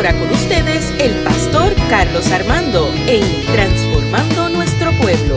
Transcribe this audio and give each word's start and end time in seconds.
ahora 0.00 0.18
con 0.18 0.30
ustedes 0.30 0.94
el 0.98 1.12
pastor 1.24 1.74
Carlos 1.90 2.32
Armando 2.32 2.90
en 3.06 3.22
Transformando 3.52 4.48
Nuestro 4.48 4.92
Pueblo. 4.92 5.36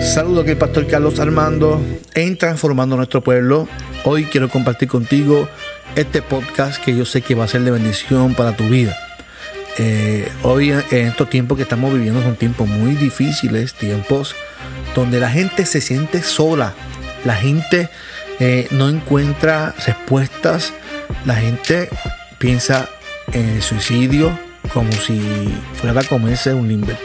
Saludo 0.00 0.42
aquí 0.42 0.50
el 0.50 0.56
pastor 0.56 0.86
Carlos 0.86 1.18
Armando 1.18 1.84
en 2.14 2.38
Transformando 2.38 2.94
Nuestro 2.94 3.24
Pueblo. 3.24 3.66
Hoy 4.04 4.26
quiero 4.26 4.48
compartir 4.48 4.86
contigo 4.86 5.48
este 5.96 6.22
podcast 6.22 6.80
que 6.80 6.96
yo 6.96 7.04
sé 7.04 7.22
que 7.22 7.34
va 7.34 7.46
a 7.46 7.48
ser 7.48 7.62
de 7.62 7.72
bendición 7.72 8.34
para 8.34 8.56
tu 8.56 8.62
vida. 8.68 8.96
Eh, 9.78 10.30
hoy 10.44 10.70
en 10.70 11.08
estos 11.08 11.28
tiempos 11.28 11.56
que 11.56 11.64
estamos 11.64 11.92
viviendo 11.92 12.22
son 12.22 12.36
tiempos 12.36 12.68
muy 12.68 12.94
difíciles, 12.94 13.74
tiempos 13.74 14.36
donde 14.94 15.18
la 15.18 15.28
gente 15.28 15.66
se 15.66 15.80
siente 15.80 16.22
sola, 16.22 16.74
la 17.24 17.34
gente 17.34 17.90
eh, 18.38 18.68
no 18.70 18.88
encuentra 18.88 19.74
respuestas, 19.84 20.72
la 21.24 21.34
gente 21.34 21.88
piensa 22.38 22.88
en 23.32 23.48
el 23.48 23.62
suicidio 23.62 24.36
como 24.72 24.90
si 24.92 25.20
fuera 25.74 26.00
a 26.00 26.04
comerse 26.04 26.54
un 26.54 26.68
limber. 26.68 26.98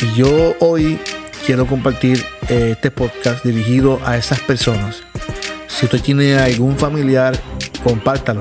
Y 0.00 0.14
yo 0.14 0.54
hoy 0.60 0.98
quiero 1.44 1.66
compartir 1.66 2.24
eh, 2.48 2.72
este 2.72 2.90
podcast 2.90 3.44
dirigido 3.44 4.00
a 4.04 4.16
esas 4.16 4.40
personas. 4.40 5.02
Si 5.66 5.86
usted 5.86 6.00
tiene 6.00 6.36
algún 6.36 6.76
familiar, 6.78 7.38
compártalo. 7.82 8.40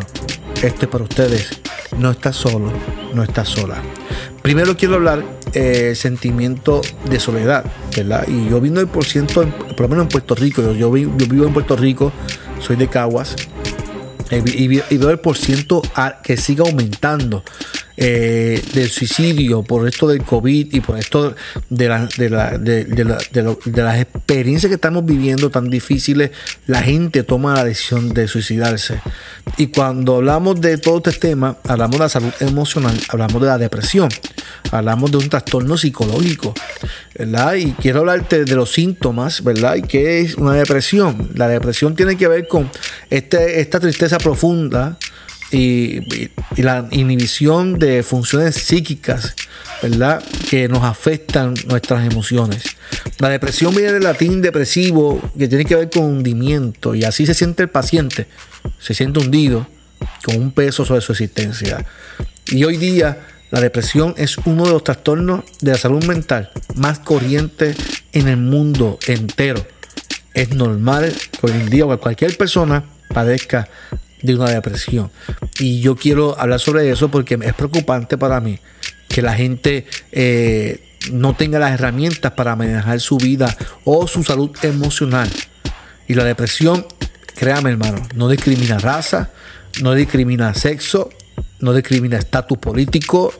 Este 0.61 0.85
es 0.85 0.87
para 0.87 1.03
ustedes. 1.03 1.61
No 1.97 2.11
está 2.11 2.33
solo, 2.33 2.71
no 3.13 3.23
está 3.23 3.45
sola. 3.45 3.81
Primero 4.41 4.75
quiero 4.75 4.95
hablar 4.95 5.23
eh, 5.53 5.95
sentimiento 5.95 6.81
de 7.09 7.19
soledad, 7.19 7.65
¿verdad? 7.95 8.25
Y 8.27 8.49
yo 8.49 8.59
vivo 8.59 8.85
por 8.87 9.05
ciento, 9.05 9.45
por 9.45 9.81
lo 9.81 9.87
menos 9.87 10.03
en 10.03 10.09
Puerto 10.09 10.35
Rico, 10.35 10.73
yo, 10.73 10.91
vivo 10.91 11.47
en 11.47 11.53
Puerto 11.53 11.75
Rico, 11.75 12.11
soy 12.59 12.75
de 12.75 12.87
Caguas, 12.87 13.35
eh, 14.31 14.43
y, 14.45 14.97
veo 14.97 15.09
el 15.09 15.19
por 15.19 15.37
ciento 15.37 15.81
que 16.23 16.37
sigue 16.37 16.61
aumentando. 16.61 17.43
Eh, 17.97 18.61
del 18.73 18.89
suicidio, 18.89 19.63
por 19.63 19.87
esto 19.87 20.09
del 20.09 20.21
COVID 20.21 20.73
y 20.73 20.81
por 20.81 20.99
esto 20.99 21.33
de, 21.69 21.87
la, 21.87 22.05
de, 22.17 22.29
la, 22.29 22.57
de, 22.57 22.83
de, 22.83 23.81
las 23.81 24.01
experiencias 24.01 24.69
que 24.69 24.75
estamos 24.75 25.05
viviendo 25.05 25.49
tan 25.49 25.69
difíciles, 25.69 26.31
la 26.67 26.81
gente 26.81 27.23
toma 27.23 27.53
la 27.53 27.63
decisión 27.63 28.13
de 28.13 28.27
suicidarse. 28.27 28.99
Y 29.57 29.67
cuando 29.67 30.17
hablamos 30.17 30.59
de 30.59 30.77
todo 30.77 30.97
este 30.97 31.13
tema, 31.13 31.57
hablamos 31.63 31.97
de 31.97 31.99
la 31.99 32.09
salud 32.09 32.33
emocional, 32.41 32.99
hablamos 33.07 33.41
de 33.41 33.47
la 33.47 33.57
depresión, 33.57 34.09
hablamos 34.71 35.11
de 35.11 35.17
un 35.17 35.29
trastorno 35.29 35.77
psicológico, 35.77 36.53
¿verdad? 37.17 37.53
Y 37.53 37.71
quiero 37.73 37.99
hablarte 37.99 38.43
de 38.43 38.55
los 38.55 38.73
síntomas, 38.73 39.41
¿verdad? 39.41 39.75
Y 39.75 39.83
qué 39.83 40.19
es 40.19 40.35
una 40.35 40.51
depresión. 40.53 41.29
La 41.33 41.47
depresión 41.47 41.95
tiene 41.95 42.17
que 42.17 42.27
ver 42.27 42.47
con 42.49 42.69
este, 43.09 43.61
esta 43.61 43.79
tristeza 43.79 44.17
profunda, 44.17 44.97
y, 45.51 46.29
la 46.57 46.87
inhibición 46.91 47.77
de 47.77 48.03
funciones 48.03 48.55
psíquicas, 48.55 49.35
¿verdad? 49.81 50.23
Que 50.49 50.67
nos 50.67 50.83
afectan 50.83 51.53
nuestras 51.67 52.05
emociones. 52.05 52.63
La 53.19 53.29
depresión 53.29 53.75
viene 53.75 53.93
del 53.93 54.03
latín 54.03 54.41
depresivo, 54.41 55.21
que 55.37 55.47
tiene 55.47 55.65
que 55.65 55.75
ver 55.75 55.89
con 55.89 56.03
hundimiento, 56.05 56.95
y 56.95 57.03
así 57.03 57.25
se 57.25 57.33
siente 57.33 57.63
el 57.63 57.69
paciente, 57.69 58.27
se 58.79 58.93
siente 58.93 59.19
hundido 59.19 59.67
con 60.23 60.37
un 60.37 60.51
peso 60.51 60.85
sobre 60.85 61.01
su 61.01 61.11
existencia. 61.11 61.85
Y 62.47 62.63
hoy 62.63 62.77
día 62.77 63.19
la 63.51 63.61
depresión 63.61 64.13
es 64.17 64.37
uno 64.39 64.65
de 64.65 64.71
los 64.71 64.83
trastornos 64.83 65.43
de 65.61 65.71
la 65.71 65.77
salud 65.77 66.03
mental 66.05 66.51
más 66.75 66.99
corrientes 66.99 67.77
en 68.11 68.27
el 68.27 68.37
mundo 68.37 68.99
entero. 69.07 69.65
Es 70.33 70.49
normal 70.49 71.13
que 71.31 71.47
hoy 71.47 71.53
en 71.53 71.69
día 71.69 71.85
cualquier 71.97 72.35
persona 72.35 72.83
padezca 73.13 73.69
de 74.21 74.35
una 74.35 74.49
depresión. 74.49 75.11
Y 75.59 75.81
yo 75.81 75.95
quiero 75.95 76.39
hablar 76.39 76.59
sobre 76.59 76.89
eso 76.89 77.09
porque 77.09 77.37
es 77.41 77.53
preocupante 77.53 78.17
para 78.17 78.39
mí 78.39 78.59
que 79.07 79.21
la 79.21 79.33
gente 79.33 79.85
eh, 80.11 80.97
no 81.11 81.35
tenga 81.35 81.59
las 81.59 81.71
herramientas 81.71 82.33
para 82.33 82.55
manejar 82.55 82.99
su 82.99 83.17
vida 83.17 83.55
o 83.83 84.07
su 84.07 84.23
salud 84.23 84.51
emocional. 84.61 85.29
Y 86.07 86.15
la 86.15 86.23
depresión, 86.23 86.85
créame 87.35 87.71
hermano, 87.71 88.01
no 88.15 88.27
discrimina 88.27 88.77
raza, 88.77 89.31
no 89.81 89.93
discrimina 89.93 90.53
sexo, 90.53 91.09
no 91.59 91.73
discrimina 91.73 92.17
estatus 92.17 92.57
político, 92.57 93.33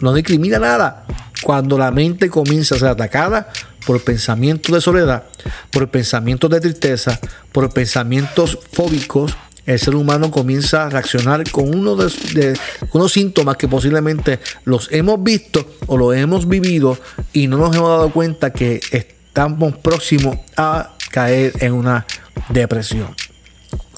no 0.00 0.12
discrimina 0.12 0.58
nada. 0.58 1.06
Cuando 1.42 1.78
la 1.78 1.90
mente 1.90 2.28
comienza 2.28 2.74
a 2.74 2.78
ser 2.78 2.88
atacada 2.88 3.48
por 3.86 4.02
pensamientos 4.02 4.72
de 4.74 4.80
soledad, 4.80 5.24
por 5.70 5.88
pensamientos 5.90 6.50
de 6.50 6.60
tristeza, 6.60 7.18
por 7.50 7.72
pensamientos 7.72 8.58
fóbicos, 8.72 9.36
el 9.66 9.78
ser 9.78 9.94
humano 9.94 10.30
comienza 10.30 10.84
a 10.84 10.90
reaccionar 10.90 11.48
con 11.50 11.74
uno 11.74 11.96
de, 11.96 12.58
unos 12.92 13.12
síntomas 13.12 13.56
que 13.56 13.68
posiblemente 13.68 14.40
los 14.64 14.88
hemos 14.90 15.22
visto 15.22 15.76
o 15.86 15.96
los 15.96 16.16
hemos 16.16 16.48
vivido 16.48 16.98
y 17.32 17.46
no 17.46 17.58
nos 17.58 17.74
hemos 17.74 17.88
dado 17.88 18.10
cuenta 18.10 18.52
que 18.52 18.80
estamos 18.90 19.76
próximos 19.76 20.38
a 20.56 20.94
caer 21.10 21.52
en 21.60 21.72
una 21.72 22.06
depresión. 22.48 23.14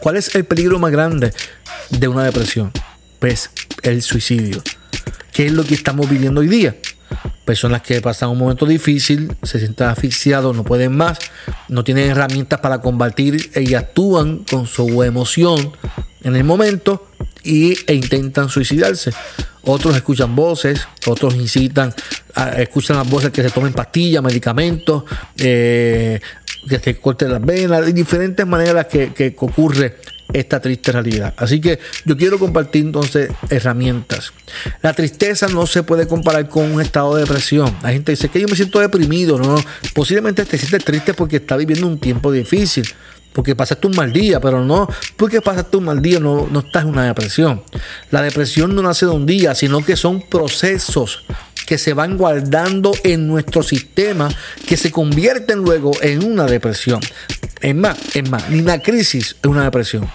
¿Cuál 0.01 0.17
es 0.17 0.35
el 0.35 0.45
peligro 0.45 0.79
más 0.79 0.93
grande 0.93 1.33
de 1.91 2.09
una 2.09 2.25
depresión? 2.25 2.71
Pues 3.19 3.51
el 3.83 4.03
suicidio. 4.03 4.63
¿Qué 5.33 5.47
es 5.47 5.53
lo 5.53 5.65
que 5.65 5.75
estamos 5.75 6.09
viviendo 6.09 6.43
hoy 6.43 6.49
día? 6.49 6.77
Personas 7.45 7.83
que 7.83 8.01
pasan 8.01 8.31
un 8.31 8.39
momento 8.39 8.67
difícil, 8.67 9.35
se 9.43 9.59
sienten 9.59 9.89
asfixiados, 9.89 10.57
no 10.57 10.65
pueden 10.65 10.97
más, 10.97 11.19
no 11.69 11.85
tienen 11.85 12.11
herramientas 12.11 12.61
para 12.61 12.81
combatir 12.81 13.51
y 13.55 13.75
actúan 13.75 14.39
con 14.51 14.67
su 14.67 15.03
emoción 15.03 15.73
en 16.23 16.37
el 16.37 16.45
momento 16.45 17.07
y, 17.43 17.77
e 17.87 17.95
intentan 17.95 18.49
suicidarse. 18.49 19.13
Otros 19.63 19.97
escuchan 19.97 20.35
voces, 20.35 20.87
otros 21.07 21.35
incitan, 21.35 21.95
escuchan 22.57 22.97
las 22.97 23.09
voces 23.09 23.31
que 23.31 23.43
se 23.43 23.51
tomen 23.51 23.73
pastillas, 23.73 24.23
medicamentos, 24.23 25.05
eh, 25.39 26.21
que 26.69 26.79
se 26.79 26.99
corten 26.99 27.33
las 27.33 27.41
venas, 27.41 27.85
de 27.85 27.93
diferentes 27.93 28.47
maneras 28.47 28.87
que, 28.87 29.13
que 29.13 29.35
ocurre 29.39 29.97
esta 30.33 30.61
triste 30.61 30.93
realidad. 30.93 31.35
Así 31.37 31.61
que 31.61 31.79
yo 32.05 32.17
quiero 32.17 32.39
compartir 32.39 32.85
entonces 32.85 33.31
herramientas. 33.51 34.33
La 34.83 34.93
tristeza 34.93 35.49
no 35.49 35.67
se 35.67 35.83
puede 35.83 36.07
comparar 36.07 36.49
con 36.49 36.73
un 36.73 36.81
estado 36.81 37.15
de 37.15 37.23
depresión. 37.23 37.77
La 37.83 37.91
gente 37.91 38.13
dice 38.13 38.29
que 38.29 38.41
yo 38.41 38.49
me 38.49 38.57
siento 38.57 38.81
deprimido. 38.81 39.39
No, 39.39 39.57
posiblemente 39.95 40.45
te 40.45 40.59
sientes 40.59 40.85
triste 40.85 41.15
porque 41.15 41.37
está 41.37 41.57
viviendo 41.57 41.87
un 41.87 41.99
tiempo 41.99 42.33
difícil. 42.33 42.87
Porque 43.33 43.57
pasaste 43.57 43.89
un 43.89 43.97
mal 43.97 44.13
día, 44.13 44.41
pero 44.41 44.65
no 44.65 44.89
porque 45.17 45.41
pasaste 45.41 45.77
un 45.77 45.87
mal 45.87 46.01
día, 46.01 46.21
no, 46.21 46.47
no 46.49 46.61
estás 46.61 46.85
en 46.85 46.91
una 46.91 47.05
depresión. 47.05 47.65
La 48.13 48.23
depresión 48.23 48.77
no 48.77 48.83
nace 48.83 49.07
de 49.07 49.13
un 49.13 49.27
día, 49.27 49.57
sino 49.57 49.85
que 49.85 49.97
son 49.97 50.23
procesos 50.23 51.25
que 51.67 51.79
se 51.79 51.95
van 51.95 52.17
guardando 52.17 52.93
en 53.03 53.27
nuestro 53.27 53.63
sistema 53.63 54.29
que 54.67 54.77
se 54.77 54.91
convierten 54.91 55.59
luego 55.59 55.93
en 56.03 56.25
una 56.25 56.45
depresión. 56.45 57.01
Es 57.65 57.75
más, 57.75 57.97
es 58.15 58.29
más, 58.29 58.51
ni 58.51 58.61
una 58.61 58.79
crisis 58.79 59.37
es 59.43 59.51
una 59.51 59.65
depresión. 59.65 60.07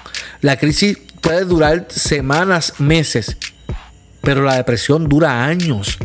La 0.42 0.58
crisis 0.58 1.00
puede 1.20 1.46
durar 1.46 1.88
semanas, 1.90 2.74
meses, 2.78 3.38
pero 4.22 4.44
la 4.44 4.54
depresión 4.54 5.10
dura 5.10 5.46
años. 5.46 5.98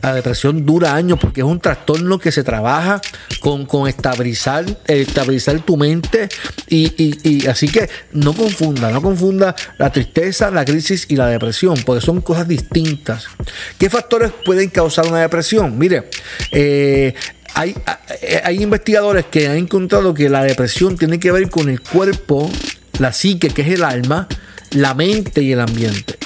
La 0.00 0.14
depresión 0.14 0.64
dura 0.64 0.94
años 0.94 1.18
porque 1.20 1.42
es 1.42 1.46
un 1.46 1.60
trastorno 1.60 2.18
que 2.18 2.32
se 2.32 2.42
trabaja 2.42 3.02
con, 3.40 3.66
estabilizar, 3.86 4.64
estabilizar 4.86 5.58
tu 5.60 5.76
mente 5.76 6.30
y, 6.68 7.46
así 7.48 7.68
que 7.68 7.90
no 8.12 8.32
confunda, 8.32 8.90
no 8.90 9.02
confunda 9.02 9.54
la 9.76 9.92
tristeza, 9.92 10.50
la 10.50 10.64
crisis 10.64 11.04
y 11.10 11.16
la 11.16 11.26
depresión, 11.26 11.76
porque 11.84 12.00
son 12.00 12.22
cosas 12.22 12.48
distintas. 12.48 13.26
¿Qué 13.78 13.90
factores 13.90 14.32
pueden 14.44 14.70
causar 14.70 15.06
una 15.06 15.20
depresión? 15.20 15.76
Mire, 15.76 16.08
eh, 16.50 17.14
hay, 17.56 17.74
hay, 18.44 18.62
investigadores 18.62 19.24
que 19.24 19.48
han 19.48 19.56
encontrado 19.56 20.12
que 20.12 20.28
la 20.28 20.44
depresión 20.44 20.96
tiene 20.96 21.18
que 21.18 21.32
ver 21.32 21.48
con 21.48 21.70
el 21.70 21.80
cuerpo, 21.80 22.50
la 22.98 23.12
psique, 23.12 23.48
que 23.48 23.62
es 23.62 23.68
el 23.68 23.82
alma, 23.82 24.28
la 24.72 24.92
mente 24.94 25.42
y 25.42 25.52
el 25.52 25.60
ambiente 25.60 26.18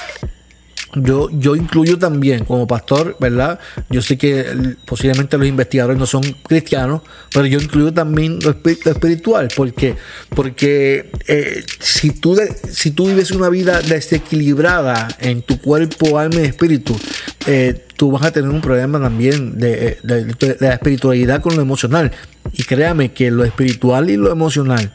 yo, 0.94 1.28
yo 1.30 1.54
incluyo 1.54 1.98
también 1.98 2.44
como 2.44 2.66
pastor, 2.66 3.16
¿verdad? 3.20 3.60
Yo 3.90 4.02
sé 4.02 4.18
que 4.18 4.76
posiblemente 4.84 5.38
los 5.38 5.46
investigadores 5.46 5.98
no 5.98 6.06
son 6.06 6.22
cristianos, 6.46 7.02
pero 7.32 7.46
yo 7.46 7.60
incluyo 7.60 7.92
también 7.92 8.38
lo, 8.42 8.50
espiritual, 8.50 9.48
porque, 9.56 9.96
porque 10.34 11.10
eh, 11.28 11.64
si, 11.78 12.10
tú 12.10 12.36
si 12.70 12.90
tú 12.90 13.06
vives 13.06 13.30
una 13.30 13.48
vida 13.48 13.80
desequilibrada 13.80 15.08
en 15.20 15.42
tu 15.42 15.60
cuerpo, 15.60 16.18
alma 16.18 16.40
y 16.40 16.44
espíritu, 16.44 16.98
eh, 17.46 17.86
tú 17.96 18.10
vas 18.10 18.24
a 18.24 18.32
tener 18.32 18.50
un 18.50 18.60
problema 18.60 19.00
también 19.00 19.58
de, 19.58 19.98
la 20.58 20.72
espiritualidad 20.72 21.40
con 21.40 21.54
lo 21.54 21.62
emocional. 21.62 22.10
Y 22.52 22.64
créame 22.64 23.12
que 23.12 23.30
lo 23.30 23.44
espiritual 23.44 24.10
y 24.10 24.16
lo 24.16 24.32
emocional 24.32 24.92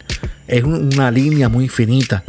es 0.47 0.63
una 0.63 1.09
línea 1.09 1.47
muy 1.47 1.69
finita 1.69 2.23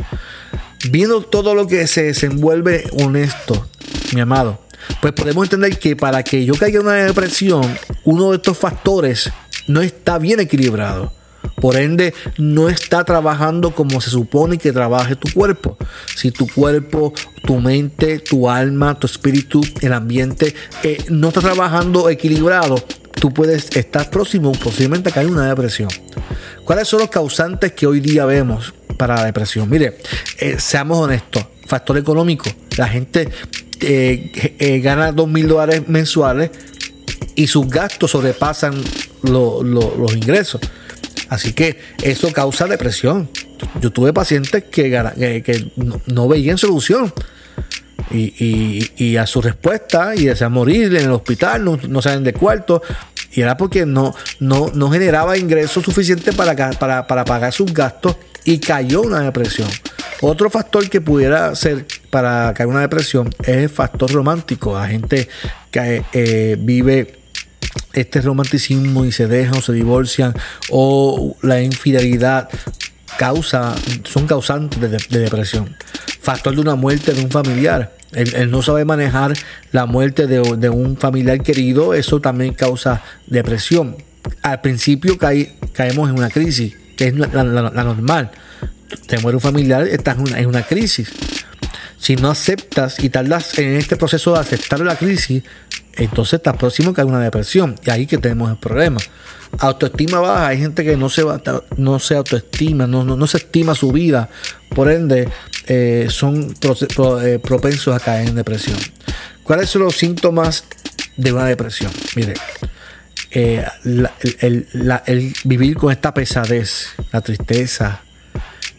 viendo 0.91 1.23
todo 1.23 1.55
lo 1.55 1.67
que 1.67 1.87
se 1.87 2.05
desenvuelve 2.05 2.85
honesto, 2.93 3.67
mi 4.15 4.21
amado, 4.21 4.61
pues 5.01 5.13
podemos 5.13 5.45
entender 5.45 5.79
que 5.79 5.97
para 5.97 6.23
que 6.23 6.45
yo 6.45 6.55
caiga 6.55 6.81
en 6.81 6.87
una 6.87 6.95
depresión, 6.95 7.63
uno 8.05 8.31
de 8.31 8.37
estos 8.37 8.59
factores 8.59 9.31
no 9.67 9.81
está 9.81 10.19
bien 10.19 10.41
equilibrado. 10.41 11.13
Por 11.61 11.77
ende, 11.77 12.13
no 12.37 12.69
está 12.69 13.05
trabajando 13.05 13.75
como 13.75 14.01
se 14.01 14.11
supone 14.11 14.59
que 14.59 14.73
trabaje 14.73 15.17
tu 15.17 15.33
cuerpo. 15.33 15.79
Si 16.15 16.31
tu 16.31 16.47
cuerpo, 16.47 17.15
tu 17.47 17.57
mente, 17.61 18.19
tu 18.19 18.51
alma, 18.51 18.99
tu 18.99 19.07
espíritu, 19.07 19.63
el 19.81 19.95
ambiente 19.95 20.55
eh, 20.83 20.99
no 21.09 21.29
está 21.29 21.41
trabajando 21.41 22.11
equilibrado, 22.11 22.77
tú 23.21 23.33
puedes 23.33 23.75
estar 23.77 24.11
próximo 24.11 24.53
posiblemente 24.53 25.11
caer 25.11 25.27
en 25.27 25.35
una 25.35 25.49
depresión. 25.49 25.89
¿Cuáles 26.65 26.89
son 26.89 27.01
los 27.01 27.11
causantes 27.11 27.73
que 27.73 27.87
hoy 27.87 28.01
día 28.01 28.25
vemos 28.25 28.75
para 28.97 29.17
la 29.17 29.25
depresión? 29.25 29.69
Mire, 29.69 29.99
eh, 30.39 30.57
seamos 30.59 30.99
honestos, 30.99 31.45
factor 31.67 31.99
económico. 31.99 32.51
La 32.77 32.89
gente 32.89 33.29
eh, 33.81 34.81
gana 34.83 35.13
dos 35.13 35.29
mil 35.29 35.49
dólares 35.49 35.89
mensuales 35.89 36.51
y 37.35 37.47
sus 37.47 37.69
gastos 37.69 38.11
sobrepasan 38.11 38.75
los 39.23 40.15
ingresos. 40.15 40.61
Así 41.29 41.53
que 41.53 41.81
eso 42.03 42.33
causa 42.33 42.67
depresión. 42.67 43.29
Yo 43.81 43.91
tuve 43.91 44.13
pacientes 44.13 44.65
que 44.65 45.71
no, 46.07 46.29
veían 46.29 46.59
solución. 46.59 47.13
Y, 48.11 49.17
a 49.17 49.27
su 49.27 49.41
respuesta 49.41 50.15
y 50.15 50.27
desean 50.27 50.53
morir 50.53 50.95
en 50.95 51.05
el 51.05 51.11
hospital, 51.11 51.65
no, 51.65 51.79
no 51.89 52.03
salen 52.03 52.25
de 52.25 52.33
cuarto. 52.33 52.83
Y 53.33 53.41
era 53.41 53.57
porque 53.57 53.85
no, 53.85 54.15
no, 54.41 54.71
no 54.75 54.91
generaba 54.91 55.37
ingresos 55.37 55.85
suficientes 55.85 56.35
para, 56.35 56.55
para, 56.73 57.07
para 57.07 57.25
pagar 57.25 57.53
sus 57.53 57.73
gastos 57.73 58.17
y 58.45 58.59
cayó 58.59 59.03
una 59.03 59.21
depresión. 59.21 59.69
Otro 60.23 60.49
factor 60.49 60.89
que 60.89 61.01
pudiera 61.01 61.55
ser 61.55 61.87
para 62.11 62.55
caer 62.55 62.69
una 62.69 62.81
depresión 62.81 63.29
es 63.41 63.57
el 63.57 63.69
factor 63.69 64.11
romántico. 64.11 64.79
La 64.79 64.87
gente 64.87 65.29
que 65.71 66.03
eh, 66.13 66.57
vive 66.59 67.19
este 67.93 68.21
romanticismo 68.21 69.05
y 69.05 69.13
se 69.13 69.27
dejan 69.27 69.59
o 69.59 69.63
se 69.63 69.73
divorcian 69.73 70.35
o 70.71 71.37
la 71.43 71.61
infidelidad 71.61 72.49
causa, 73.19 73.75
son 74.05 74.27
causantes 74.27 74.81
de, 74.81 75.19
depresión. 75.19 75.77
Factor 76.21 76.55
de 76.55 76.61
una 76.61 76.77
muerte 76.77 77.13
de 77.13 77.23
un 77.23 77.31
familiar. 77.31 77.96
El, 78.13 78.51
no 78.51 78.63
sabe 78.63 78.85
manejar 78.85 79.35
la 79.73 79.87
muerte 79.87 80.27
de, 80.27 80.71
un 80.71 80.97
familiar 80.97 81.43
querido, 81.43 81.95
eso 81.95 82.21
también 82.21 82.55
causa 82.55 83.03
depresión. 83.27 83.97
Al 84.43 84.61
principio 84.61 85.19
caemos 85.19 86.11
en 86.11 86.17
una 86.17 86.31
crisis, 86.31 86.77
que 86.97 87.09
es 87.09 87.17
la, 87.17 87.25
normal. 87.25 88.31
Te 89.07 89.19
muere 89.19 89.37
un 89.37 89.43
familiar, 89.43 89.87
estás 89.89 90.17
en 90.37 90.47
una, 90.47 90.63
crisis. 90.63 91.11
Si 91.99 92.17
no 92.17 92.31
aceptas 92.31 93.03
y 93.03 93.11
tardas 93.11 93.59
en 93.59 93.77
este 93.77 93.97
proceso 93.97 94.33
de 94.35 94.41
aceptar 94.41 94.81
la 94.81 94.97
crisis, 94.97 95.43
entonces 95.97 96.35
está 96.35 96.53
próximo 96.53 96.95
que 96.95 97.01
hay 97.01 97.07
una 97.07 97.21
depresión. 97.21 97.75
Y 97.85 97.91
ahí 97.91 98.07
que 98.07 98.19
tenemos 98.19 98.51
el 98.51 98.59
problema. 98.59 99.01
Autoestima 99.59 100.21
baja, 100.21 100.49
hay 100.49 100.59
gente 100.59 100.85
que 100.85 100.97
no 100.97 101.09
se, 101.09 101.25
no 101.77 101.99
se 101.99 102.15
autoestima, 102.15 102.87
no, 102.87 103.05
no, 103.05 103.27
se 103.27 103.39
estima 103.39 103.75
su 103.75 103.91
vida, 103.91 104.29
por 104.75 104.91
ende 104.91 105.29
eh, 105.67 106.07
son 106.11 106.55
eh, 107.23 107.39
propensos 107.43 107.95
a 107.95 108.01
caer 108.01 108.29
en 108.29 108.37
depresión. 108.37 108.79
¿Cuáles 109.43 109.71
son 109.71 109.83
los 109.83 109.97
síntomas 109.97 110.65
de 111.17 111.33
una 111.33 111.45
depresión? 111.45 111.93
Mire, 112.15 112.35
eh, 113.31 113.65
el, 114.41 115.35
vivir 115.45 115.77
con 115.77 115.93
esta 115.93 116.15
pesadez, 116.15 116.89
la 117.13 117.21
tristeza, 117.21 118.03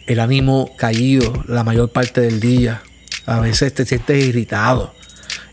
el 0.06 0.20
ánimo 0.20 0.74
caído 0.76 1.44
la 1.46 1.64
mayor 1.64 1.90
parte 1.90 2.20
del 2.20 2.40
día, 2.40 2.82
a 3.26 3.40
veces 3.40 3.74
te 3.74 3.84
sientes 3.84 4.24
irritado 4.24 4.94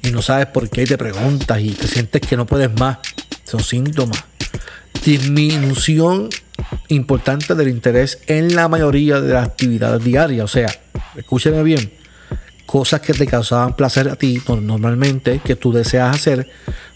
y 0.01 0.11
no 0.11 0.21
sabes 0.21 0.47
por 0.47 0.69
qué 0.69 0.83
y 0.83 0.85
te 0.85 0.97
preguntas 0.97 1.59
y 1.59 1.71
te 1.71 1.87
sientes 1.87 2.21
que 2.21 2.37
no 2.37 2.45
puedes 2.45 2.73
más. 2.79 2.99
Son 3.43 3.63
síntomas. 3.63 4.23
Disminución 5.03 6.29
importante 6.87 7.53
del 7.55 7.69
interés 7.69 8.19
en 8.27 8.55
la 8.55 8.67
mayoría 8.67 9.19
de 9.19 9.33
las 9.33 9.47
actividades 9.47 10.03
diarias. 10.03 10.45
O 10.45 10.47
sea, 10.47 10.67
escúchame 11.17 11.63
bien, 11.63 11.91
cosas 12.65 13.01
que 13.01 13.13
te 13.13 13.25
causaban 13.25 13.75
placer 13.75 14.09
a 14.09 14.15
ti 14.15 14.41
normalmente, 14.61 15.39
que 15.43 15.55
tú 15.55 15.71
deseas 15.71 16.15
hacer, 16.15 16.49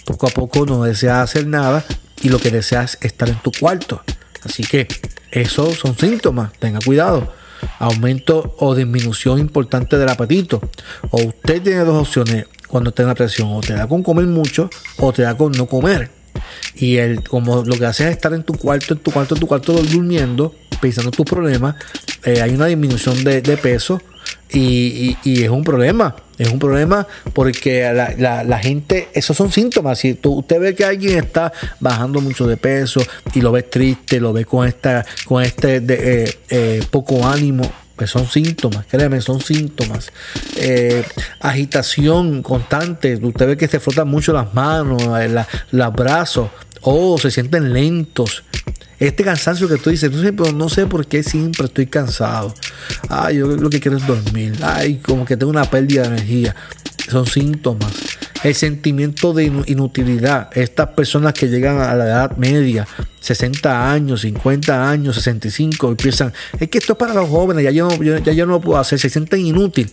poco 0.06 0.28
a 0.28 0.32
poco 0.32 0.66
no 0.66 0.84
deseas 0.84 1.18
hacer 1.20 1.48
nada 1.48 1.86
y 2.22 2.30
lo 2.30 2.40
que 2.40 2.52
deseas 2.52 2.98
es 3.02 3.12
estar 3.12 3.30
en 3.30 3.40
tu 3.42 3.52
cuarto. 3.52 4.02
Así 4.44 4.64
que 4.64 4.88
esos 5.32 5.76
son 5.76 5.98
síntomas, 5.98 6.52
tenga 6.60 6.80
cuidado. 6.80 7.34
Aumento 7.78 8.56
o 8.60 8.74
disminución 8.74 9.38
importante 9.40 9.98
del 9.98 10.10
apetito. 10.10 10.62
O 11.12 11.22
usted 11.24 11.62
tiene 11.62 11.80
dos 11.80 12.08
opciones 12.08 12.46
cuando 12.68 12.92
tenga 12.92 13.14
presión. 13.16 13.50
O 13.52 13.62
te 13.62 13.74
da 13.74 13.88
con 13.88 14.02
comer 14.02 14.26
mucho 14.26 14.70
o 14.98 15.12
te 15.12 15.24
da 15.24 15.36
con 15.36 15.52
no 15.52 15.66
comer. 15.66 16.10
Y 16.76 16.98
el, 16.98 17.24
como 17.24 17.64
lo 17.64 17.78
que 17.78 17.86
hace 17.86 18.06
es 18.06 18.12
estar 18.12 18.34
en 18.34 18.44
tu 18.44 18.54
cuarto, 18.54 18.94
en 18.94 19.00
tu 19.02 19.12
cuarto, 19.12 19.36
en 19.36 19.42
tu 19.42 19.48
cuarto 19.48 19.74
durmiendo, 19.74 20.56
en 20.82 21.12
tus 21.12 21.26
problemas, 21.26 21.76
eh, 22.24 22.42
hay 22.42 22.52
una 22.52 22.68
disminución 22.68 23.24
de, 23.24 23.42
peso 23.58 24.02
y, 24.52 25.16
es 25.24 25.50
un 25.50 25.64
problema. 25.64 26.16
Es 26.38 26.50
un 26.50 26.60
problema 26.60 27.06
porque 27.34 27.92
la, 27.92 28.60
gente, 28.60 29.10
esos 29.14 29.36
son 29.36 29.52
síntomas. 29.52 30.00
Si 30.00 30.18
usted 30.24 30.60
ve 30.60 30.74
que 30.74 30.86
alguien 30.86 31.18
está 31.18 31.52
bajando 31.80 32.22
mucho 32.22 32.48
de 32.48 32.56
peso 32.56 33.02
y 33.34 33.42
lo 33.42 33.52
ve 33.52 33.64
triste, 33.64 34.22
lo 34.22 34.32
ve 34.32 34.46
con 34.46 34.66
esta, 34.66 35.06
con 35.26 35.44
este 35.44 35.84
eh, 35.88 36.34
eh, 36.50 36.84
poco 36.90 37.28
ánimo, 37.28 37.70
pues 37.98 38.12
son 38.12 38.26
síntomas, 38.28 38.86
créeme, 38.86 39.20
son 39.20 39.42
síntomas. 39.42 40.14
Agitación 41.42 42.42
constante, 42.42 43.16
usted 43.22 43.48
ve 43.48 43.58
que 43.58 43.68
se 43.68 43.82
frotan 43.82 44.08
mucho 44.08 44.32
las 44.32 44.54
manos, 44.54 45.04
eh, 45.20 45.44
los 45.72 45.94
brazos, 45.94 46.50
o 46.82 47.18
se 47.18 47.32
sienten 47.32 47.74
lentos. 47.74 48.44
Este 49.00 49.24
cansancio 49.24 49.68
que 49.68 49.78
tú 49.78 49.90
dices, 49.90 50.12
no 50.12 50.22
sé, 50.22 50.32
no 50.54 50.70
sé 50.70 50.86
por 50.86 51.08
qué 51.08 51.24
siempre 51.24 51.68
estoy 51.68 51.88
cansado. 51.88 52.54
Ay, 53.08 53.38
yo 53.38 53.48
lo 53.48 53.70
que 53.70 53.80
quiero 53.80 53.98
es 53.98 54.06
dormir. 54.06 54.58
Ay, 54.62 54.98
como 54.98 55.26
que 55.26 55.38
tengo 55.38 55.50
una 55.50 55.66
pérdida 55.66 56.02
de 56.04 56.08
energía. 56.10 56.56
Son 57.10 57.26
síntomas 57.26 57.94
el 58.44 58.56
sentimiento 58.56 59.34
de 59.34 59.46
inutilidad. 59.66 60.50
Estas 60.58 60.90
personas 60.90 61.34
que 61.34 61.48
llegan 61.48 61.82
a 61.82 61.94
la 61.96 62.06
edad 62.06 62.38
media, 62.38 62.88
60 63.20 63.92
años, 63.92 64.22
50 64.22 64.90
años, 64.90 65.16
65, 65.16 65.92
y 65.92 65.96
piensan, 65.96 66.34
es 66.60 66.70
que 66.70 66.78
esto 66.78 66.94
es 66.94 67.00
para 67.00 67.14
los 67.14 67.30
jóvenes, 67.30 67.64
ya 67.64 67.72
yo 67.72 67.90
no, 67.90 68.04
ya 68.04 68.34
yo 68.34 68.46
no 68.46 68.54
lo 68.54 68.62
puedo 68.62 68.80
hacer, 68.80 69.00
se 69.00 69.10
sienten 69.10 69.46
inútil, 69.46 69.92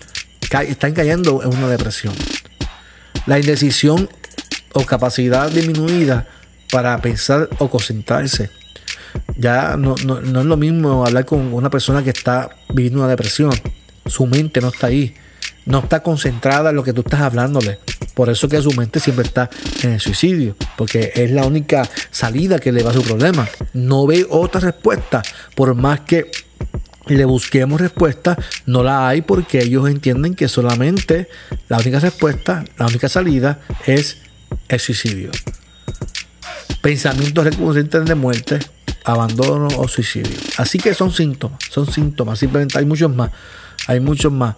están 0.69 0.93
cayendo 0.93 1.43
en 1.43 1.57
una 1.57 1.69
depresión. 1.69 2.15
La 3.27 3.39
indecisión 3.39 4.09
o 4.73 4.85
capacidad 4.85 5.51
disminuida 5.51 6.29
para 6.71 7.01
pensar 7.01 7.49
o 7.59 7.69
concentrarse. 7.69 8.51
Ya 9.37 9.77
no, 9.77 9.95
no, 10.05 10.21
no 10.21 10.41
es 10.41 10.47
lo 10.47 10.57
mismo 10.57 11.07
hablar 11.07 11.25
con 11.25 11.53
una 11.53 11.71
persona 11.71 12.03
que 12.03 12.11
está 12.11 12.51
viviendo 12.73 13.01
una 13.01 13.09
depresión. 13.09 13.53
Su 14.07 14.27
mente 14.27 14.61
no 14.61 14.69
está 14.69 14.87
ahí 14.87 15.15
no 15.67 15.81
está 15.81 16.03
concentrada 16.03 16.71
en 16.71 16.77
lo 16.77 16.85
que 16.85 16.93
tú 16.93 17.03
estás 17.03 17.21
hablándole. 17.21 17.79
Por 18.15 18.31
eso 18.31 18.49
que 18.49 18.63
su 18.63 18.73
mente 18.73 19.01
siempre 19.01 19.27
está 19.27 19.51
en 19.83 19.93
el 19.93 20.01
suicidio, 20.01 20.57
porque 20.77 21.13
es 21.15 21.31
la 21.31 21.45
única 21.45 21.87
salida 22.11 22.59
que 22.59 22.73
le 22.73 22.83
va 22.83 22.91
a 22.91 22.95
su 22.95 23.03
problema. 23.03 23.47
No 23.75 24.07
ve 24.07 24.27
otra 24.31 24.61
respuesta, 24.61 25.23
por 25.55 25.75
más 25.75 26.01
que 26.01 26.31
le 27.07 27.25
busquemos 27.25 27.81
respuesta, 27.81 28.37
no 28.65 28.83
la 28.83 29.07
hay 29.07 29.23
porque 29.23 29.63
ellos 29.63 29.89
entienden 29.89 30.35
que 30.35 30.49
solamente 30.49 31.29
la 31.69 31.79
única 31.79 32.01
respuesta, 32.01 32.65
la 32.79 32.87
única 32.87 33.09
salida 33.09 33.61
es 33.87 34.19
el 34.69 34.81
suicidio. 34.81 35.31
Pensamientos 36.81 37.45
recurrentes 37.45 38.05
de 38.05 38.15
muerte, 38.15 38.59
abandono 39.07 39.69
o 39.79 39.89
suicidio. 39.89 40.37
Así 40.59 40.79
que 40.79 40.93
son 40.93 41.11
síntomas, 41.11 41.59
son 41.71 41.91
síntomas, 41.91 42.39
simplemente 42.39 42.79
hay 42.79 42.85
muchos 42.85 43.15
más 43.15 43.31
hay 43.87 44.01
muchos 44.01 44.33
más. 44.33 44.57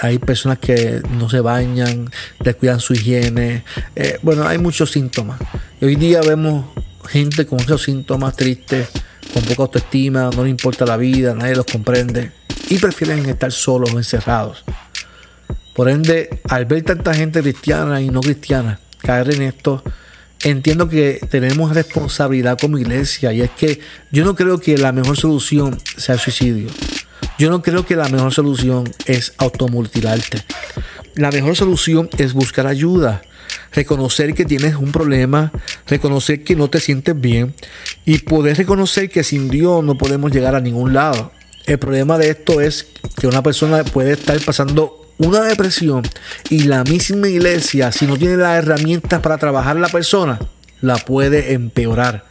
hay 0.00 0.18
personas 0.18 0.58
que 0.58 1.00
no 1.12 1.28
se 1.28 1.40
bañan, 1.40 2.10
descuidan 2.40 2.80
su 2.80 2.94
higiene. 2.94 3.64
Eh, 3.94 4.18
bueno, 4.22 4.46
hay 4.46 4.58
muchos 4.58 4.90
síntomas. 4.90 5.38
hoy 5.80 5.94
día 5.94 6.20
vemos 6.20 6.64
gente 7.08 7.46
con 7.46 7.60
esos 7.60 7.82
síntomas 7.82 8.34
tristes, 8.34 8.88
con 9.32 9.44
poca 9.44 9.62
autoestima, 9.62 10.30
no 10.34 10.44
le 10.44 10.50
importa 10.50 10.84
la 10.84 10.96
vida, 10.96 11.34
nadie 11.34 11.54
los 11.54 11.66
comprende 11.66 12.32
y 12.68 12.78
prefieren 12.78 13.24
estar 13.26 13.52
solos 13.52 13.92
o 13.94 13.98
encerrados. 13.98 14.64
Por 15.74 15.88
ende, 15.88 16.40
al 16.48 16.64
ver 16.64 16.82
tanta 16.82 17.14
gente 17.14 17.42
cristiana 17.42 18.00
y 18.00 18.08
no 18.08 18.20
cristiana 18.20 18.80
caer 18.98 19.34
en 19.34 19.42
esto, 19.42 19.82
entiendo 20.50 20.88
que 20.88 21.18
tenemos 21.28 21.74
responsabilidad 21.74 22.56
como 22.58 22.78
iglesia 22.78 23.32
y 23.32 23.42
es 23.42 23.50
que 23.50 23.80
yo 24.12 24.24
no 24.24 24.36
creo 24.36 24.60
que 24.60 24.78
la 24.78 24.92
mejor 24.92 25.16
solución 25.16 25.78
sea 25.96 26.14
el 26.14 26.20
suicidio. 26.20 26.68
Yo 27.38 27.50
no 27.50 27.62
creo 27.62 27.84
que 27.84 27.96
la 27.96 28.08
mejor 28.08 28.32
solución 28.32 28.88
es 29.06 29.34
automutilarte. 29.38 30.42
La 31.16 31.30
mejor 31.32 31.56
solución 31.56 32.08
es 32.18 32.32
buscar 32.32 32.66
ayuda, 32.66 33.22
reconocer 33.72 34.34
que 34.34 34.44
tienes 34.44 34.76
un 34.76 34.92
problema, 34.92 35.50
reconocer 35.88 36.44
que 36.44 36.54
no 36.54 36.68
te 36.68 36.78
sientes 36.78 37.20
bien 37.20 37.54
y 38.04 38.18
poder 38.18 38.56
reconocer 38.56 39.10
que 39.10 39.24
sin 39.24 39.48
Dios 39.48 39.82
no 39.82 39.98
podemos 39.98 40.30
llegar 40.30 40.54
a 40.54 40.60
ningún 40.60 40.94
lado. 40.94 41.32
El 41.66 41.80
problema 41.80 42.18
de 42.18 42.30
esto 42.30 42.60
es 42.60 42.86
que 43.18 43.26
una 43.26 43.42
persona 43.42 43.82
puede 43.82 44.12
estar 44.12 44.38
pasando 44.44 44.95
una 45.18 45.42
depresión 45.42 46.02
y 46.50 46.64
la 46.64 46.84
misma 46.84 47.28
iglesia, 47.28 47.92
si 47.92 48.06
no 48.06 48.16
tiene 48.16 48.36
las 48.36 48.58
herramientas 48.58 49.20
para 49.20 49.38
trabajar 49.38 49.76
la 49.76 49.88
persona, 49.88 50.38
la 50.80 50.96
puede 50.96 51.52
empeorar. 51.52 52.24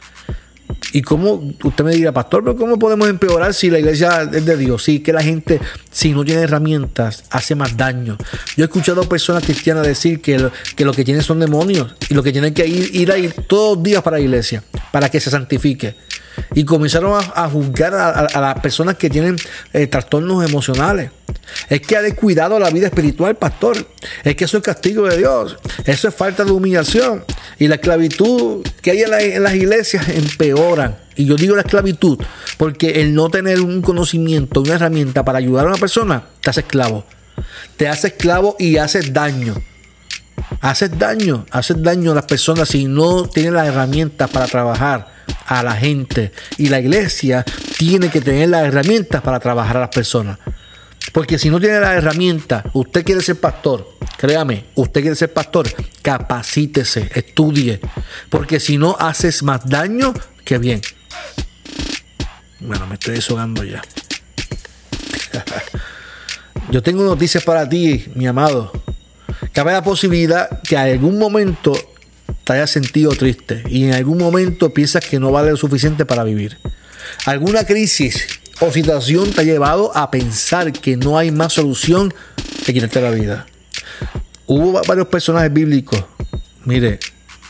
¿Y 0.92 1.02
cómo, 1.02 1.54
usted 1.62 1.84
me 1.84 1.92
dirá, 1.92 2.12
pastor, 2.12 2.42
pero 2.42 2.56
cómo 2.56 2.78
podemos 2.78 3.08
empeorar 3.08 3.52
si 3.54 3.70
la 3.70 3.78
iglesia 3.78 4.22
es 4.32 4.44
de 4.44 4.56
Dios? 4.56 4.82
Sí, 4.82 5.00
que 5.00 5.12
la 5.12 5.22
gente, 5.22 5.60
si 5.90 6.12
no 6.12 6.24
tiene 6.24 6.42
herramientas, 6.42 7.24
hace 7.30 7.54
más 7.54 7.76
daño. 7.76 8.16
Yo 8.56 8.64
he 8.64 8.66
escuchado 8.66 9.08
personas 9.08 9.44
cristianas 9.44 9.86
decir 9.86 10.20
que 10.20 10.38
lo 10.38 10.50
que, 10.74 10.84
lo 10.84 10.92
que 10.92 11.04
tienen 11.04 11.22
son 11.22 11.40
demonios 11.40 11.94
y 12.08 12.14
lo 12.14 12.22
que 12.22 12.32
tienen 12.32 12.54
que 12.54 12.66
ir, 12.66 12.94
ir 12.94 13.12
a 13.12 13.42
todos 13.42 13.76
los 13.76 13.84
días 13.84 14.02
para 14.02 14.16
la 14.16 14.22
iglesia, 14.22 14.62
para 14.92 15.10
que 15.10 15.20
se 15.20 15.30
santifique. 15.30 15.96
Y 16.54 16.64
comenzaron 16.64 17.20
a, 17.34 17.48
juzgar 17.48 17.94
a, 17.94 18.40
las 18.40 18.60
personas 18.60 18.96
que 18.96 19.10
tienen 19.10 19.36
eh, 19.72 19.86
trastornos 19.86 20.48
emocionales. 20.48 21.10
Es 21.68 21.80
que 21.80 21.96
ha 21.96 22.02
descuidado 22.02 22.58
la 22.58 22.70
vida 22.70 22.86
espiritual, 22.86 23.36
pastor. 23.36 23.76
Es 24.24 24.36
que 24.36 24.44
eso 24.44 24.58
es 24.58 24.62
castigo 24.62 25.06
de 25.08 25.18
Dios. 25.18 25.56
Eso 25.84 26.08
es 26.08 26.14
falta 26.14 26.44
de 26.44 26.52
humillación. 26.52 27.24
Y 27.58 27.68
la 27.68 27.76
esclavitud 27.76 28.66
que 28.82 28.90
hay 28.92 29.02
en, 29.02 29.42
las 29.42 29.54
iglesias 29.54 30.08
empeoran. 30.08 30.98
Y 31.16 31.24
yo 31.24 31.36
digo 31.36 31.54
la 31.54 31.62
esclavitud 31.62 32.18
porque 32.58 33.00
el 33.00 33.14
no 33.14 33.30
tener 33.30 33.60
un 33.60 33.80
conocimiento, 33.80 34.60
una 34.60 34.74
herramienta 34.74 35.24
para 35.24 35.38
ayudar 35.38 35.66
a 35.66 35.68
una 35.68 35.78
persona, 35.78 36.24
te 36.42 36.50
hace 36.50 36.60
esclavo. 36.60 37.04
Te 37.76 37.88
hace 37.88 38.08
esclavo 38.08 38.56
y 38.58 38.76
haces 38.76 39.12
daño. 39.12 39.54
Haces 40.60 40.98
daño, 40.98 41.46
haces 41.50 41.82
daño 41.82 42.12
a 42.12 42.14
las 42.14 42.24
personas 42.24 42.68
si 42.68 42.86
no 42.86 43.26
tienen 43.28 43.54
las 43.54 43.66
herramientas 43.66 44.30
para 44.30 44.46
trabajar 44.46 45.15
a 45.46 45.62
la 45.62 45.74
gente. 45.74 46.32
Y 46.58 46.68
la 46.68 46.80
iglesia 46.80 47.44
tiene 47.78 48.10
que 48.10 48.20
tener 48.20 48.48
las 48.48 48.66
herramientas 48.66 49.22
para 49.22 49.40
trabajar 49.40 49.76
a 49.76 49.80
las 49.80 49.90
personas. 49.90 50.38
Porque 51.12 51.38
si 51.38 51.50
no 51.50 51.60
tiene 51.60 51.80
las 51.80 51.96
herramientas, 51.96 52.64
usted 52.74 53.04
quiere 53.04 53.22
ser 53.22 53.40
pastor, 53.40 53.88
créame, 54.18 54.66
usted 54.74 55.00
quiere 55.00 55.16
ser 55.16 55.32
pastor, 55.32 55.66
capacítese, 56.02 57.10
estudie. 57.14 57.80
Porque 58.28 58.60
si 58.60 58.76
no 58.76 58.96
haces 58.98 59.42
más 59.42 59.64
daño 59.64 60.12
que 60.44 60.58
bien. 60.58 60.80
Bueno, 62.60 62.86
me 62.86 62.94
estoy 62.94 63.14
deshogando 63.14 63.64
ya. 63.64 63.82
Yo 66.70 66.82
tengo 66.82 67.04
noticias 67.04 67.44
para 67.44 67.68
ti, 67.68 68.06
mi 68.14 68.26
amado. 68.26 68.72
Cabe 69.52 69.72
la 69.72 69.82
posibilidad 69.82 70.60
que 70.62 70.76
a 70.76 70.82
algún 70.82 71.18
momento 71.18 71.72
te 72.46 72.52
hayas 72.52 72.70
sentido 72.70 73.10
triste 73.10 73.64
y 73.68 73.86
en 73.86 73.94
algún 73.94 74.18
momento 74.18 74.72
piensas 74.72 75.04
que 75.04 75.18
no 75.18 75.32
vale 75.32 75.50
lo 75.50 75.56
suficiente 75.56 76.06
para 76.06 76.22
vivir. 76.22 76.58
Alguna 77.24 77.64
crisis 77.64 78.24
o 78.60 78.70
situación 78.70 79.32
te 79.32 79.40
ha 79.40 79.44
llevado 79.44 79.90
a 79.96 80.12
pensar 80.12 80.72
que 80.72 80.96
no 80.96 81.18
hay 81.18 81.32
más 81.32 81.54
solución 81.54 82.14
que 82.64 82.72
quitarte 82.72 83.00
la 83.00 83.10
vida. 83.10 83.46
Hubo 84.46 84.80
varios 84.86 85.08
personajes 85.08 85.52
bíblicos. 85.52 86.04
Mire, 86.64 87.00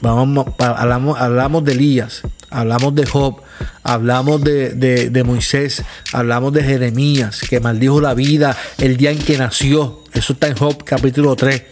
vamos, 0.01 0.47
hablamos, 0.59 1.19
hablamos 1.21 1.65
de 1.65 1.73
Elías, 1.73 2.23
hablamos 2.51 2.95
de 2.95 3.07
Job, 3.07 3.43
hablamos 3.83 4.43
de, 4.43 5.23
Moisés, 5.25 5.83
hablamos 6.13 6.53
de 6.53 6.63
Jeremías, 6.63 7.41
que 7.49 7.61
maldijo 7.61 8.01
la 8.01 8.15
vida 8.15 8.57
el 8.79 8.97
día 8.97 9.11
en 9.11 9.19
que 9.19 9.39
nació. 9.39 10.03
Eso 10.13 10.33
está 10.33 10.49
en 10.49 10.57
Job 10.57 10.83
capítulo 10.83 11.37
3. 11.37 11.63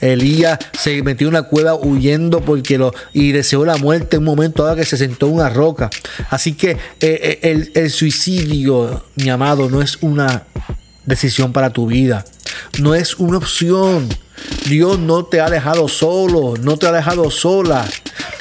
Elías 0.00 0.58
se 0.78 1.02
metió 1.02 1.28
en 1.28 1.34
una 1.34 1.44
cueva 1.44 1.74
huyendo 1.74 2.40
porque 2.40 2.76
lo, 2.76 2.92
y 3.12 3.30
deseó 3.30 3.64
la 3.64 3.76
muerte 3.76 4.16
en 4.16 4.20
un 4.20 4.26
momento 4.26 4.64
dado 4.64 4.76
que 4.76 4.84
se 4.84 4.96
sentó 4.96 5.28
en 5.28 5.34
una 5.34 5.48
roca. 5.48 5.88
Así 6.30 6.54
que 6.54 6.72
eh, 6.72 6.78
eh, 7.00 7.38
el, 7.42 7.70
el 7.74 7.90
suicidio, 7.90 9.04
mi 9.14 9.30
amado, 9.30 9.70
no 9.70 9.80
es 9.80 9.98
una 10.00 10.44
decisión 11.06 11.52
para 11.52 11.70
tu 11.70 11.86
vida. 11.86 12.24
No 12.80 12.94
es 12.94 13.16
una 13.18 13.38
opción. 13.38 14.08
Dios 14.68 14.98
no 14.98 15.24
te 15.24 15.40
ha 15.40 15.50
dejado 15.50 15.88
solo, 15.88 16.54
no 16.60 16.76
te 16.76 16.86
ha 16.86 16.92
dejado 16.92 17.30
sola. 17.30 17.86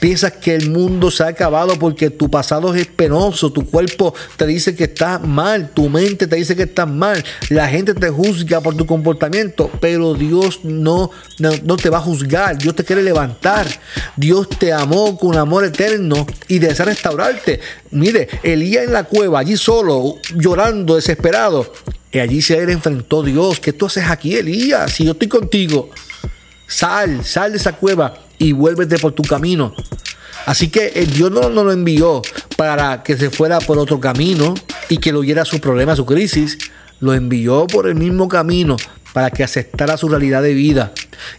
Piensas 0.01 0.31
que 0.33 0.55
el 0.55 0.71
mundo 0.71 1.11
se 1.11 1.23
ha 1.23 1.27
acabado 1.27 1.77
porque 1.77 2.09
tu 2.09 2.27
pasado 2.27 2.73
es 2.73 2.87
penoso, 2.87 3.51
tu 3.51 3.69
cuerpo 3.69 4.15
te 4.35 4.47
dice 4.47 4.75
que 4.75 4.85
estás 4.85 5.21
mal, 5.21 5.69
tu 5.75 5.89
mente 5.89 6.25
te 6.25 6.37
dice 6.37 6.55
que 6.55 6.63
estás 6.63 6.87
mal, 6.87 7.23
la 7.49 7.67
gente 7.67 7.93
te 7.93 8.09
juzga 8.09 8.61
por 8.61 8.75
tu 8.75 8.87
comportamiento, 8.87 9.69
pero 9.79 10.15
Dios 10.15 10.61
no, 10.63 11.11
no, 11.37 11.77
te 11.77 11.91
va 11.91 11.99
a 11.99 12.01
juzgar, 12.01 12.57
Dios 12.57 12.75
te 12.75 12.83
quiere 12.83 13.03
levantar, 13.03 13.67
Dios 14.15 14.49
te 14.49 14.73
amó 14.73 15.19
con 15.19 15.37
amor 15.37 15.65
eterno 15.65 16.25
y 16.47 16.57
desea 16.57 16.87
restaurarte. 16.87 17.59
Mire, 17.91 18.27
Elías 18.41 18.85
en 18.85 18.93
la 18.93 19.03
cueva, 19.03 19.39
allí 19.39 19.55
solo, 19.55 20.15
llorando, 20.35 20.95
desesperado, 20.95 21.71
y 22.11 22.19
allí 22.19 22.41
se 22.41 22.65
le 22.65 22.73
enfrentó 22.73 23.23
Dios. 23.23 23.59
¿Qué 23.59 23.73
tú 23.73 23.85
haces 23.85 24.05
aquí, 24.09 24.35
Elías? 24.35 24.91
Si 24.91 25.05
yo 25.05 25.13
estoy 25.13 25.29
contigo, 25.29 25.89
sal, 26.67 27.23
sal 27.23 27.51
de 27.51 27.57
esa 27.57 27.73
cueva 27.73 28.13
y 28.37 28.51
vuélvete 28.51 28.97
por 28.97 29.13
tu 29.13 29.23
camino. 29.23 29.73
Así 30.45 30.69
que 30.69 30.91
eh, 30.95 31.05
Dios 31.05 31.31
no, 31.31 31.49
lo 31.49 31.71
envió 31.71 32.21
para 32.57 33.03
que 33.03 33.15
se 33.15 33.29
fuera 33.29 33.59
por 33.59 33.77
otro 33.77 33.99
camino 33.99 34.53
y 34.89 34.97
que 34.97 35.11
lo 35.11 35.19
oyera 35.19 35.45
su 35.45 35.59
problema, 35.59 35.95
su 35.95 36.05
crisis. 36.05 36.57
Lo 36.99 37.13
envió 37.13 37.65
por 37.67 37.87
el 37.87 37.95
mismo 37.95 38.27
camino 38.27 38.75
para 39.13 39.31
que 39.31 39.43
aceptara 39.43 39.97
su 39.97 40.09
realidad 40.09 40.41
de 40.41 40.53
vida. 40.53 40.91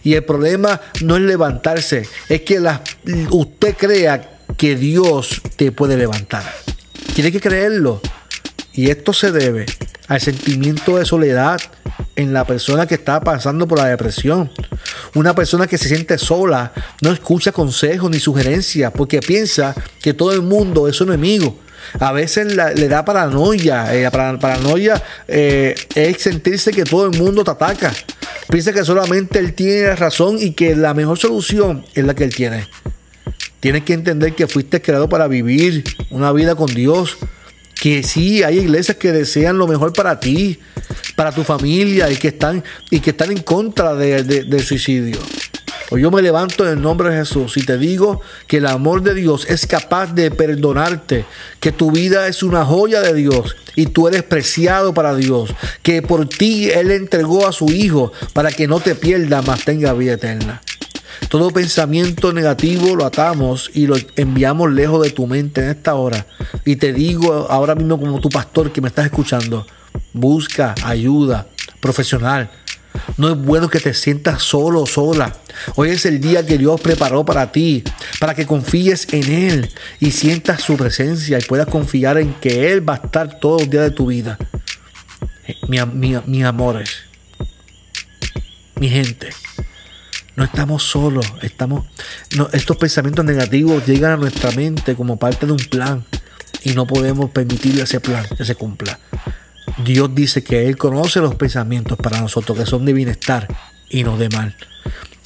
Y 0.03 0.15
el 0.15 0.23
problema 0.23 0.81
no 1.01 1.17
es 1.17 1.21
levantarse, 1.21 2.07
es 2.29 2.41
que 2.41 2.59
la, 2.59 2.81
usted 3.29 3.75
crea 3.77 4.39
que 4.57 4.75
Dios 4.75 5.41
te 5.55 5.71
puede 5.71 5.97
levantar. 5.97 6.43
Tiene 7.13 7.31
que 7.31 7.39
creerlo. 7.39 8.01
Y 8.73 8.89
esto 8.89 9.13
se 9.13 9.31
debe 9.31 9.65
al 10.07 10.21
sentimiento 10.21 10.97
de 10.97 11.05
soledad 11.05 11.59
en 12.15 12.33
la 12.33 12.45
persona 12.45 12.85
que 12.85 12.95
está 12.95 13.21
pasando 13.21 13.67
por 13.67 13.79
la 13.79 13.87
depresión. 13.87 14.51
Una 15.15 15.33
persona 15.33 15.67
que 15.67 15.77
se 15.77 15.87
siente 15.87 16.17
sola, 16.17 16.73
no 17.01 17.11
escucha 17.11 17.51
consejos 17.51 18.09
ni 18.09 18.19
sugerencias 18.19 18.91
porque 18.91 19.19
piensa 19.19 19.75
que 20.01 20.13
todo 20.13 20.33
el 20.33 20.41
mundo 20.41 20.87
es 20.87 20.95
su 20.95 21.03
enemigo. 21.03 21.57
A 21.99 22.11
veces 22.11 22.55
le 22.55 22.87
da 22.87 23.05
paranoia. 23.05 23.93
Eh, 23.93 24.09
paranoia 24.11 25.01
eh, 25.27 25.75
es 25.95 26.21
sentirse 26.21 26.71
que 26.71 26.83
todo 26.83 27.05
el 27.05 27.17
mundo 27.17 27.43
te 27.43 27.51
ataca. 27.51 27.91
Piensa 28.49 28.73
que 28.73 28.85
solamente 28.85 29.39
él 29.39 29.53
tiene 29.53 29.95
razón 29.95 30.37
y 30.39 30.51
que 30.51 30.75
la 30.75 30.93
mejor 30.93 31.17
solución 31.17 31.85
es 31.93 32.05
la 32.05 32.13
que 32.13 32.23
él 32.23 32.35
tiene. 32.35 32.67
Tienes 33.59 33.83
que 33.83 33.93
entender 33.93 34.35
que 34.35 34.47
fuiste 34.47 34.81
creado 34.81 35.07
para 35.07 35.27
vivir 35.27 35.83
una 36.09 36.31
vida 36.31 36.55
con 36.55 36.73
Dios 36.73 37.17
que 37.83 38.01
sí, 38.01 38.43
hay 38.43 38.59
iglesias 38.59 38.95
que 38.95 39.11
desean 39.11 39.57
lo 39.57 39.67
mejor 39.67 39.91
para 39.91 40.17
ti, 40.17 40.57
para 41.17 41.33
tu 41.33 41.43
familia 41.43 42.09
y 42.09 42.15
que 42.15 42.29
están, 42.29 42.63
y 42.89 43.01
que 43.01 43.09
están 43.09 43.29
en 43.29 43.39
contra 43.39 43.93
del 43.93 44.63
suicidio. 44.63 45.17
Hoy 45.91 46.01
yo 46.01 46.09
me 46.09 46.21
levanto 46.21 46.65
en 46.65 46.77
el 46.77 46.81
nombre 46.81 47.09
de 47.09 47.17
Jesús 47.17 47.57
y 47.57 47.65
te 47.65 47.77
digo 47.77 48.21
que 48.47 48.57
el 48.57 48.67
amor 48.67 49.03
de 49.03 49.13
Dios 49.13 49.45
es 49.49 49.67
capaz 49.67 50.13
de 50.13 50.31
perdonarte, 50.31 51.25
que 51.59 51.73
tu 51.73 51.91
vida 51.91 52.29
es 52.29 52.41
una 52.41 52.63
joya 52.63 53.01
de 53.01 53.13
Dios 53.15 53.57
y 53.75 53.87
tú 53.87 54.07
eres 54.07 54.23
preciado 54.23 54.93
para 54.93 55.13
Dios, 55.13 55.53
que 55.81 56.01
por 56.01 56.25
ti 56.25 56.69
Él 56.69 56.89
entregó 56.89 57.45
a 57.49 57.51
su 57.51 57.69
Hijo 57.69 58.13
para 58.31 58.53
que 58.53 58.65
no 58.65 58.79
te 58.79 58.95
pierdas, 58.95 59.45
mas 59.45 59.65
tenga 59.65 59.91
vida 59.91 60.13
eterna. 60.13 60.61
Todo 61.29 61.51
pensamiento 61.51 62.33
negativo 62.33 62.95
lo 62.95 63.05
atamos 63.05 63.71
y 63.73 63.87
lo 63.87 63.95
enviamos 64.15 64.71
lejos 64.71 65.03
de 65.03 65.11
tu 65.11 65.27
mente 65.27 65.61
en 65.61 65.69
esta 65.69 65.95
hora. 65.95 66.25
Y 66.65 66.75
te 66.75 66.93
digo 66.93 67.47
ahora 67.49 67.75
mismo 67.75 67.99
como 67.99 68.19
tu 68.19 68.29
pastor 68.29 68.71
que 68.71 68.81
me 68.81 68.87
estás 68.89 69.05
escuchando, 69.05 69.65
busca 70.13 70.75
ayuda 70.83 71.47
profesional. 71.79 72.49
No 73.17 73.29
es 73.29 73.37
bueno 73.37 73.69
que 73.69 73.79
te 73.79 73.93
sientas 73.93 74.43
solo 74.43 74.81
o 74.81 74.85
sola. 74.85 75.33
Hoy 75.75 75.89
es 75.89 76.05
el 76.05 76.19
día 76.19 76.45
que 76.45 76.57
Dios 76.57 76.79
preparó 76.79 77.25
para 77.25 77.51
ti, 77.51 77.83
para 78.19 78.35
que 78.35 78.45
confíes 78.45 79.07
en 79.11 79.31
Él 79.31 79.71
y 79.99 80.11
sientas 80.11 80.61
su 80.61 80.77
presencia 80.77 81.39
y 81.39 81.41
puedas 81.41 81.67
confiar 81.67 82.17
en 82.17 82.33
que 82.35 82.71
Él 82.71 82.87
va 82.87 82.93
a 82.93 83.05
estar 83.05 83.39
todos 83.39 83.61
los 83.61 83.69
días 83.69 83.83
de 83.83 83.91
tu 83.91 84.07
vida. 84.07 84.37
Mi, 85.67 85.79
mi, 85.93 86.15
mis 86.25 86.45
amores, 86.45 86.89
mi 88.75 88.89
gente, 88.89 89.29
no 90.35 90.43
estamos 90.43 90.83
solos, 90.83 91.25
estamos, 91.41 91.85
estos 92.53 92.77
pensamientos 92.77 93.23
negativos 93.23 93.85
llegan 93.85 94.13
a 94.13 94.17
nuestra 94.17 94.51
mente 94.51 94.95
como 94.95 95.17
parte 95.17 95.45
de 95.45 95.51
un 95.51 95.59
plan 95.59 96.05
y 96.63 96.73
no 96.73 96.87
podemos 96.87 97.29
permitirle 97.29 97.83
ese 97.83 97.99
plan 97.99 98.25
que 98.35 98.45
se 98.45 98.55
cumpla. 98.55 98.99
Dios 99.83 100.13
dice 100.13 100.43
que 100.43 100.67
Él 100.67 100.77
conoce 100.77 101.19
los 101.19 101.35
pensamientos 101.35 101.97
para 101.97 102.19
nosotros 102.21 102.57
que 102.57 102.65
son 102.65 102.85
de 102.85 102.93
bienestar 102.93 103.47
y 103.89 104.03
no 104.03 104.17
de 104.17 104.29
mal. 104.29 104.55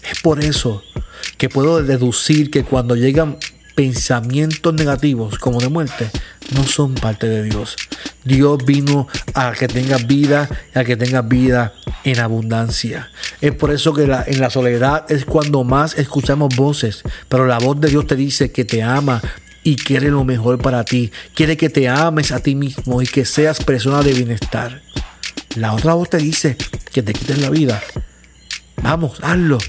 Es 0.10 0.22
por 0.22 0.44
eso 0.44 0.84
que 1.38 1.50
puedo 1.50 1.84
deducir 1.84 2.50
que 2.50 2.64
cuando 2.64 2.96
llegan 2.96 3.38
pensamientos 3.78 4.74
negativos 4.74 5.38
como 5.38 5.62
de 5.62 5.70
muerte 5.70 6.10
no 6.56 6.64
son 6.64 6.96
parte 6.96 7.30
de 7.30 7.44
Dios. 7.44 7.76
Dios 8.24 8.66
vino 8.66 9.08
a 9.36 9.52
que 9.52 9.68
tengas 9.68 10.08
vida 10.08 10.50
y 10.74 10.80
a 10.80 10.84
que 10.84 10.98
tengas 10.98 11.28
vida 11.28 11.74
en 12.04 12.20
abundancia. 12.20 13.12
Es 13.40 13.52
por 13.52 13.70
eso 13.70 13.94
que 13.94 14.02
en 14.06 14.42
la 14.42 14.50
soledad 14.50 15.06
es 15.12 15.26
cuando 15.26 15.64
más 15.64 15.96
escuchamos 16.00 16.56
voces, 16.56 17.04
pero 17.30 17.46
la 17.46 17.60
voz 17.60 17.80
de 17.80 17.90
Dios 17.90 18.08
te 18.08 18.16
dice 18.16 18.52
que 18.52 18.66
te 18.66 18.82
ama 18.82 19.22
y 19.64 19.76
quiere 19.76 20.10
lo 20.10 20.24
mejor 20.24 20.58
para 20.58 20.84
ti. 20.84 21.12
Quiere 21.36 21.56
que 21.56 21.70
te 21.70 21.88
ames 21.88 22.32
a 22.32 22.40
ti 22.40 22.56
mismo 22.56 23.04
y 23.04 23.06
que 23.06 23.26
seas 23.26 23.64
persona 23.64 24.02
de 24.02 24.14
bienestar. 24.14 24.82
La 25.56 25.74
otra 25.74 25.94
voz 25.94 26.10
te 26.10 26.18
dice 26.18 26.58
que 26.92 27.04
te 27.04 27.14
quites 27.14 27.38
la 27.38 27.52
vida. 27.52 27.80
Vamos, 28.82 29.20
hazlo. 29.22 29.60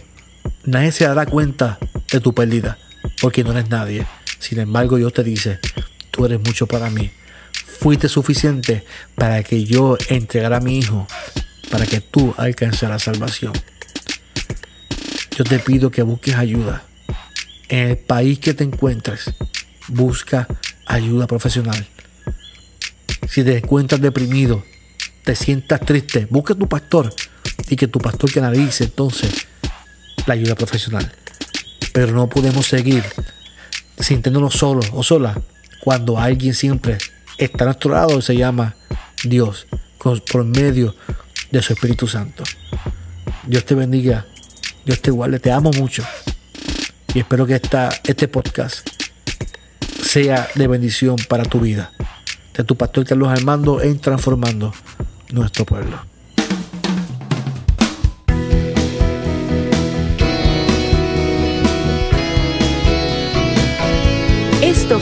Nadie 0.65 0.93
se 0.93 1.05
dará 1.05 1.27
cuenta 1.27 1.79
de 2.11 2.21
tu 2.21 2.33
pérdida 2.33 2.79
porque 3.21 3.45
no 3.45 3.53
eres 3.53 3.69
nadie. 3.69 4.07
Sin 4.39 4.61
embargo, 4.61 4.97
Dios 4.97 5.13
te 5.13 5.25
dice, 5.25 5.59
tú 6.11 6.25
eres 6.25 6.41
mucho 6.41 6.67
para 6.67 6.91
mí. 6.91 7.11
Fuiste 7.81 8.09
suficiente 8.09 8.85
para 9.15 9.43
que 9.43 9.65
yo 9.65 9.97
entregara 10.09 10.57
a 10.57 10.61
mi 10.61 10.79
hijo, 10.79 11.07
para 11.71 11.87
que 11.87 12.01
tú 12.01 12.35
alcances 12.37 12.89
la 12.89 12.99
salvación. 12.99 13.53
Yo 15.37 15.45
te 15.45 15.59
pido 15.59 15.91
que 15.91 16.03
busques 16.03 16.35
ayuda. 16.35 16.83
En 17.69 17.91
el 17.91 17.99
país 17.99 18.39
que 18.39 18.55
te 18.55 18.65
encuentres, 18.65 19.31
busca 19.89 20.49
ayuda 20.87 21.27
profesional. 21.27 21.87
Si 23.29 23.45
te 23.45 23.59
encuentras 23.59 24.01
deprimido, 24.01 24.65
te 25.23 25.37
sientas 25.37 25.81
triste, 25.81 26.27
busca 26.31 26.55
a 26.55 26.57
tu 26.57 26.69
pastor 26.69 27.15
y 27.69 27.77
que 27.77 27.87
tu 27.87 27.99
pastor 27.99 28.33
canalice 28.33 28.85
entonces 28.85 29.47
la 30.27 30.35
ayuda 30.35 30.55
profesional. 30.55 31.13
Pero 31.93 32.13
no 32.13 32.29
podemos 32.29 32.67
seguir 32.67 33.05
sintiéndonos 33.99 34.55
solos 34.55 34.91
o 34.93 35.03
solas 35.03 35.37
cuando 35.81 36.19
alguien 36.19 36.55
siempre 36.55 36.99
está 37.39 37.65
a 37.65 37.67
nuestro 37.67 37.93
lado 37.93 38.19
y 38.19 38.23
se 38.23 38.37
llama 38.37 38.77
Dios 39.25 39.67
por 39.99 40.45
medio 40.45 40.95
de 41.51 41.63
su 41.63 41.73
Espíritu 41.73 42.07
Santo. 42.07 42.45
Dios 43.47 43.65
te 43.65 43.75
bendiga, 43.75 44.27
Dios 44.85 45.01
te 45.01 45.11
guarde, 45.11 45.41
te 45.41 45.51
amo 45.51 45.71
mucho 45.73 46.05
y 47.15 47.21
espero 47.21 47.47
que 47.47 47.55
esta, 47.55 47.89
este 48.05 48.29
podcast 48.29 48.87
sea 50.03 50.49
de 50.55 50.67
bendición 50.67 51.17
para 51.29 51.45
tu 51.45 51.61
vida. 51.61 51.93
De 52.55 52.65
tu 52.65 52.77
pastor 52.77 53.05
Carlos 53.05 53.29
Armando 53.29 53.81
en 53.81 53.99
transformando 53.99 54.73
nuestro 55.31 55.65
pueblo. 55.65 56.08